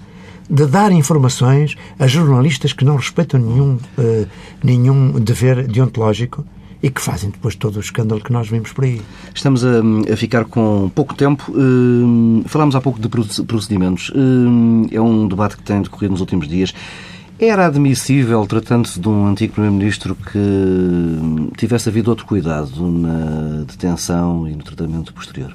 [0.48, 4.27] de dar informações a jornalistas que não respeitam nenhum, eh,
[4.62, 6.44] nenhum dever deontológico
[6.84, 9.00] e que fazem depois todo o escândalo que nós vimos por aí.
[9.34, 9.80] Estamos a,
[10.12, 11.50] a ficar com pouco tempo.
[11.56, 14.12] Hum, falámos há pouco de proce- procedimentos.
[14.14, 16.74] Hum, é um debate que tem decorrido nos últimos dias.
[17.38, 24.46] Era admissível, tratando-se de um antigo Primeiro-Ministro, que hum, tivesse havido outro cuidado na detenção
[24.46, 25.52] e no tratamento posterior?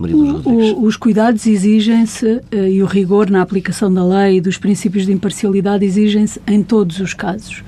[0.00, 0.72] Maria dos O- Rodrigues.
[0.76, 5.06] o- os cuidados exigem-se eh, e o rigor na aplicação da lei e dos princípios
[5.06, 7.62] de imparcialidade exigem-se em todos os casos.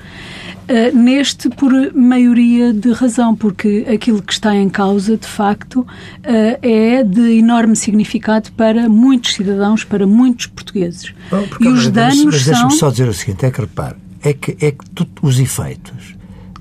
[0.73, 5.85] Eh, neste, por maioria de razão, porque aquilo que está em causa, de facto,
[6.23, 11.13] eh, é de enorme significado para muitos cidadãos, para muitos portugueses.
[11.29, 12.53] Porque, e os mas- danos mas são.
[12.53, 16.15] deixa-me só dizer o seguinte, é que repare, é que, é que tu- os efeitos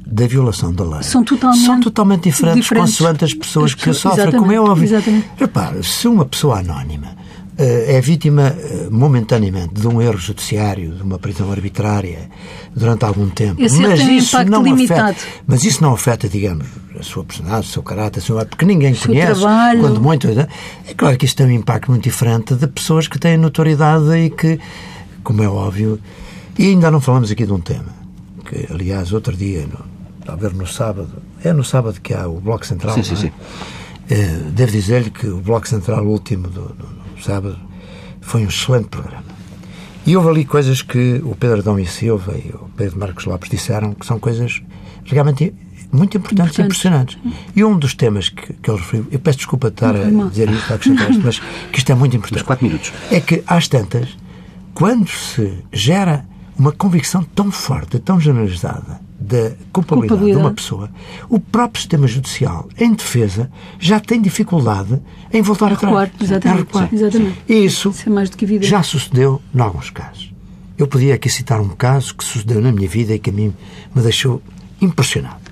[0.07, 2.97] da violação da lei são totalmente, são totalmente diferentes, diferentes.
[2.97, 4.85] consoante as pessoas, as pessoas que sofrem, como é óbvio.
[4.85, 5.27] Exatamente.
[5.37, 7.18] Repare, se uma pessoa anónima uh,
[7.97, 12.29] é vítima uh, momentaneamente de um erro judiciário, de uma prisão arbitrária
[12.75, 15.11] durante algum tempo, Esse mas tem isso impacto não limitado.
[15.11, 16.65] afeta, mas isso não afeta, digamos,
[16.97, 19.79] a sua personalidade, o seu caráter, a sua, porque ninguém seu conhece, trabalho.
[19.81, 20.47] quando muito, é
[20.95, 24.59] claro que isso tem um impacto muito diferente de pessoas que têm notoriedade e que,
[25.23, 25.99] como é óbvio,
[26.57, 27.93] e ainda não falamos aqui de um tema
[28.45, 29.79] que, aliás, outro dia, no,
[30.25, 31.09] talvez no sábado,
[31.43, 32.95] é no sábado que há o Bloco Central.
[32.95, 33.21] Sim, sim, não é?
[33.23, 33.31] sim.
[34.11, 37.59] Eh, devo dizer-lhe que o Bloco Central último do, do- do sábado
[38.21, 39.23] foi um excelente programa.
[40.05, 43.49] E houve ali coisas que o Pedro Adão e Silva e o Pedro Marcos Lopes
[43.49, 44.61] disseram que são coisas
[45.05, 45.53] realmente
[45.91, 47.17] muito importantes e impressionantes.
[47.55, 50.29] E um dos temas que, que ele referiu, eu peço desculpa de estar Não a
[50.29, 51.39] dizer isto, a acrescentar isto, mas
[51.71, 52.39] que isto é muito importante.
[52.39, 52.93] Mas quatro minutos.
[53.11, 54.17] É que, às tantas,
[54.73, 56.25] quando se gera
[56.57, 60.55] uma convicção tão forte, tão generalizada da culpabilidade, de uma Culpabilidade.
[60.55, 60.89] pessoa,
[61.29, 64.99] o próprio sistema judicial, em defesa, já tem dificuldade
[65.33, 65.81] em voltar atrás.
[65.93, 66.57] recuar, exatamente.
[66.57, 66.89] Em recuar.
[66.93, 67.37] Exatamente.
[67.47, 70.33] E isso Isso é já sucedeu em alguns casos.
[70.77, 73.53] Eu podia aqui citar um caso que sucedeu na minha vida e que a mim
[73.93, 74.41] me deixou
[74.81, 75.49] impressionado.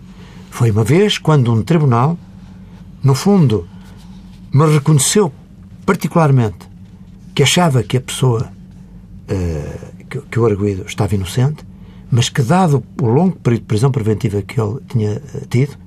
[0.49, 2.17] Foi uma vez quando um tribunal,
[3.03, 3.67] no fundo,
[4.53, 5.31] me reconheceu
[5.85, 6.65] particularmente
[7.35, 8.49] que achava que a pessoa,
[9.27, 9.77] eh,
[10.09, 11.65] que, que o arguído estava inocente,
[12.11, 15.77] mas que, dado o longo período de prisão preventiva que ele tinha eh, tido,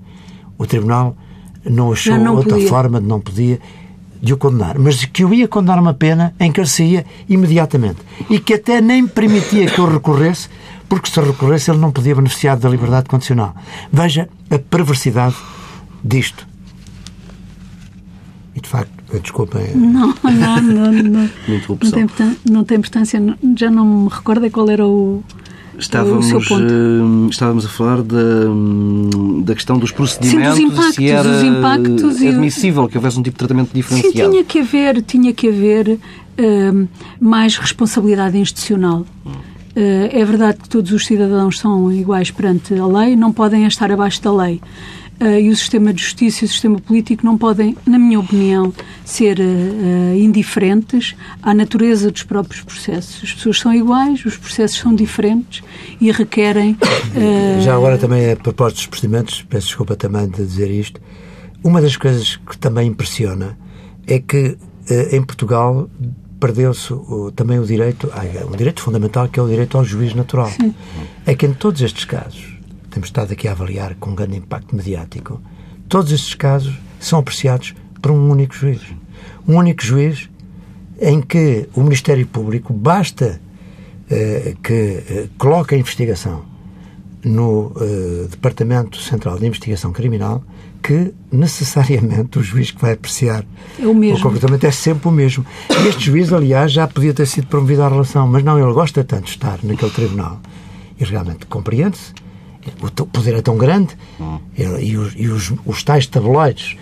[0.59, 1.17] o tribunal
[1.65, 2.69] não achou Já não outra podia.
[2.69, 3.59] forma de não podia
[4.23, 7.97] de o condenar, mas que eu ia condenar uma pena em que ele saía imediatamente
[8.29, 10.49] e que até nem permitia que eu recorresse,
[10.91, 13.55] porque se recorresse ele não podia beneficiar da liberdade condicional.
[13.91, 15.35] Veja a perversidade
[16.05, 16.47] disto.
[18.55, 21.03] E de facto, desculpem, Não, não, não, não,
[21.49, 22.07] não, interrupção.
[22.09, 23.19] tem, não tem importância.
[23.21, 25.23] não- Já não me recordo qual era o,
[25.81, 31.03] Estávamos, eh, estávamos a falar da, hum, da questão dos procedimentos Sim, dos impactos, e
[31.03, 34.31] se era impactos admissível que houvesse um tipo de tratamento Sim, diferenciado.
[34.31, 35.99] tinha que haver, tinha que haver
[36.39, 36.87] hum,
[37.19, 39.07] mais responsabilidade institucional.
[39.77, 43.91] Uh, é verdade que todos os cidadãos são iguais perante a lei, não podem estar
[43.91, 44.61] abaixo da lei.
[45.21, 48.73] Uh, e o sistema de justiça e o sistema político não podem, na minha opinião,
[49.05, 53.23] ser uh, uh, indiferentes à natureza dos próprios processos.
[53.23, 55.63] As pessoas são iguais, os processos são diferentes
[56.01, 56.77] e requerem.
[57.63, 61.01] Já agora também a propósito dos procedimentos, peço desculpa também de dizer isto,
[61.63, 63.59] uma das coisas que também impressiona
[64.07, 64.57] é que
[64.89, 65.91] eh, em Portugal
[66.41, 66.95] perdeu-se
[67.37, 68.11] também o direito,
[68.51, 70.51] um direito fundamental que é o direito ao juiz natural.
[71.27, 72.50] É que em todos estes casos,
[72.91, 75.41] temos estado aqui a avaliar com grande impacto mediático,
[75.89, 78.83] todos estes casos são apreciados por um único juiz.
[79.47, 80.29] Um único juiz
[81.01, 83.41] em que o Ministério Público basta
[84.11, 86.45] eh, que eh, coloque a investigação
[87.25, 90.43] no eh, Departamento Central de Investigação Criminal
[90.83, 93.45] que necessariamente o juiz que vai apreciar
[93.79, 94.23] É o mesmo.
[94.23, 95.45] comportamento é sempre o mesmo.
[95.85, 99.05] E este juiz, aliás, já podia ter sido promovido à relação, mas não, ele gosta
[99.05, 100.41] tanto de estar naquele tribunal.
[100.99, 102.13] E realmente compreende-se.
[102.83, 103.97] O poder é tão grande
[104.57, 106.77] ele- e, os, e os, os tais tabloides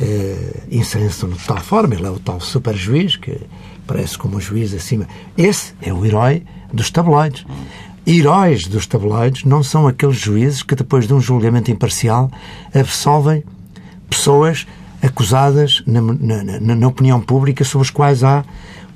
[0.00, 1.94] eh, inserem-se de tal forma.
[1.94, 3.38] Ele é o tal super juiz que
[3.86, 5.06] parece como um juiz acima.
[5.36, 7.44] Esse é o herói dos tabloides.
[8.06, 12.30] Heróis dos tabloides não são aqueles juízes que, depois de um julgamento imparcial,
[12.74, 13.44] absolvem
[14.08, 14.66] pessoas
[15.02, 18.44] acusadas na, na- na- na opinião pública sobre as quais há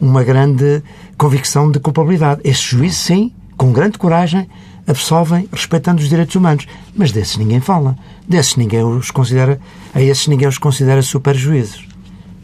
[0.01, 0.83] uma grande
[1.17, 2.41] convicção de culpabilidade.
[2.45, 4.49] Esses juízes, sim, com grande coragem,
[4.87, 6.67] absolvem respeitando os direitos humanos.
[6.95, 7.97] Mas desses ninguém fala.
[8.29, 9.61] Desses ninguém os considera,
[9.95, 11.85] a esses ninguém os considera super juízes.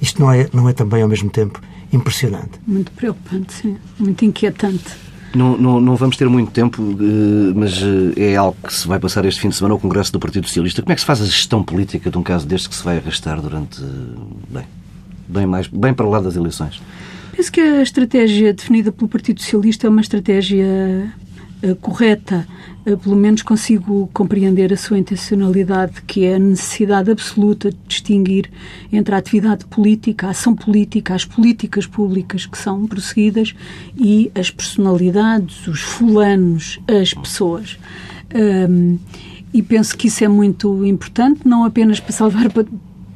[0.01, 1.61] Isto não é, não é também, ao mesmo tempo,
[1.93, 2.53] impressionante.
[2.67, 3.77] Muito preocupante, sim.
[3.99, 4.85] Muito inquietante.
[5.35, 7.81] Não, não, não vamos ter muito tempo, eh, mas
[8.17, 10.47] eh, é algo que se vai passar este fim de semana ao Congresso do Partido
[10.49, 10.83] Socialista.
[10.83, 12.97] Como é que se faz a gestão política de um caso deste que se vai
[12.99, 13.81] arrastar durante.
[13.81, 13.87] eh,
[14.51, 14.65] Bem,
[15.29, 16.83] bem, mais, bem para lá das eleições?
[17.37, 21.13] Penso que a estratégia definida pelo Partido Socialista é uma estratégia
[21.81, 22.47] correta.
[22.87, 28.51] Eh, pelo menos consigo compreender a sua intencionalidade, que é a necessidade absoluta de distinguir
[28.93, 33.55] entre a atividade política, a ação política, as políticas públicas que são prosseguidas
[33.97, 37.79] e as personalidades, os fulanos, as pessoas.
[38.35, 38.99] Ahm,
[39.53, 42.51] e penso que isso é muito importante, não apenas para salvar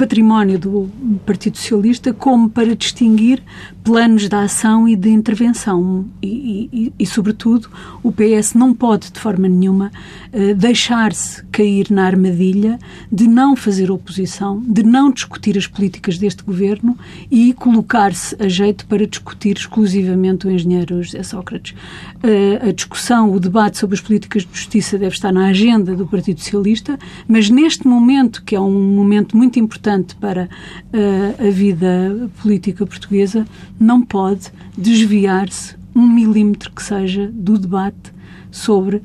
[0.04, 0.90] património do
[1.24, 3.42] Partido Socialista como para distinguir
[3.82, 6.06] planos de ação e de intervenção.
[6.22, 7.68] E, e, e sobretudo,
[8.02, 9.90] o PS não pode, de forma nenhuma,
[10.32, 12.78] uh, deixar-se cair na armadilha
[13.10, 16.98] de não fazer oposição, de não discutir as políticas deste governo
[17.30, 21.74] e colocar-se a jeito para discutir exclusivamente o engenheiro José Sócrates.
[22.22, 26.06] Uh, a discussão, o debate sobre as políticas de justiça deve estar na agenda do
[26.06, 32.28] Partido Socialista, mas neste momento, que é um momento muito importante para uh, a vida
[32.42, 33.46] política portuguesa,
[33.78, 38.12] não pode desviar-se um milímetro que seja do debate
[38.50, 39.02] sobre uh,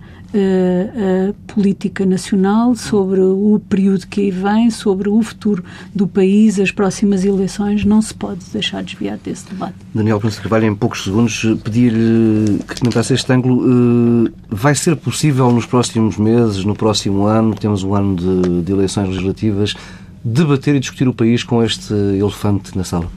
[1.30, 5.64] a política nacional, sobre o período que aí vem, sobre o futuro
[5.94, 9.76] do país, as próximas eleições, não se pode deixar desviar desse debate.
[9.94, 14.26] Daniel Prince Carvalho, em poucos segundos, pedir-lhe que comentasse este ângulo.
[14.26, 18.72] Uh, vai ser possível nos próximos meses, no próximo ano, temos um ano de, de
[18.72, 19.76] eleições legislativas,
[20.24, 23.10] debater e discutir o país com este elefante na sala?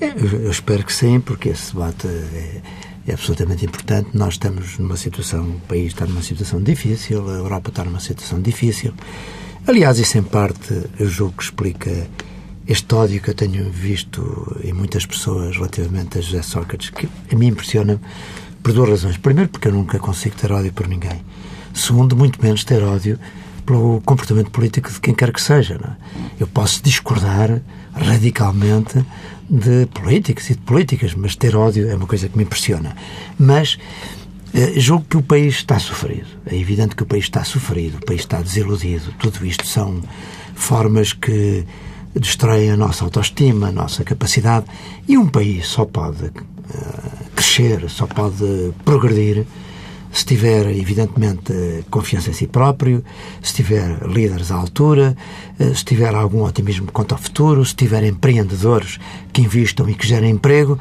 [0.00, 2.60] Eu, espero que sim, porque esse debate é,
[3.06, 4.10] é, absolutamente importante.
[4.14, 8.40] Nós estamos numa situação, o país está numa situação difícil, a Europa está numa situação
[8.40, 8.92] difícil.
[9.66, 12.06] Aliás, isso em parte eu julgo que explica
[12.66, 17.36] este ódio que eu tenho visto em muitas pessoas relativamente a José Sócrates, que a
[17.36, 18.00] mim impressiona
[18.62, 19.16] por duas razões.
[19.16, 21.22] Primeiro, porque eu nunca consigo ter ódio por ninguém.
[21.72, 23.18] Segundo, muito menos ter ódio
[23.64, 25.74] pelo comportamento político de quem quer que seja.
[25.74, 26.42] É?
[26.42, 27.60] Eu posso discordar
[27.94, 29.04] radicalmente
[29.48, 32.96] de políticos e de políticas, mas ter ódio é uma coisa que me impressiona.
[33.38, 33.78] Mas
[34.52, 36.26] eh, julgo que o país está sofrido.
[36.46, 39.12] É evidente que o país está sofrido, o país está desiludido.
[39.18, 40.00] Tudo isto são
[40.54, 41.64] formas que
[42.14, 44.66] destroem a nossa autoestima, a nossa capacidade.
[45.08, 46.32] E um país só pode uh,
[47.34, 49.44] crescer, só pode progredir
[50.14, 51.52] se tiver, evidentemente,
[51.90, 53.04] confiança em si próprio,
[53.42, 55.16] se tiver líderes à altura,
[55.58, 59.00] eh, se tiver algum otimismo quanto ao futuro, se tiver empreendedores
[59.32, 60.78] que investam e que gerem emprego.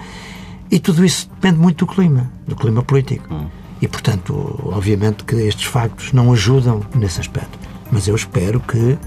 [0.70, 3.34] E tudo isso depende muito do clima, do clima político.
[3.34, 3.48] Hum.
[3.82, 4.34] E, portanto,
[4.66, 7.58] obviamente que estes factos não ajudam nesse aspecto.
[7.92, 8.98] Mas eu espero que,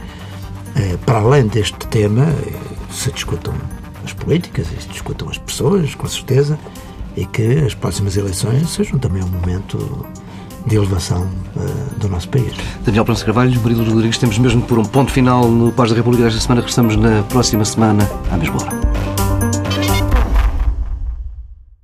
[0.75, 3.55] eh, para além deste tema, eh, se discutam
[4.05, 6.57] as políticas se discutam as pessoas, com certeza,
[7.17, 10.07] e que as próximas eleições sejam também um momento
[10.67, 11.23] de elevação
[11.57, 12.53] uh, do nosso país.
[12.85, 16.25] Daniel Pronto Carvalho, Murilo Rodrigues, temos mesmo por um ponto final no Paz da República
[16.25, 19.06] desta semana, estamos na próxima semana, à mesma hora.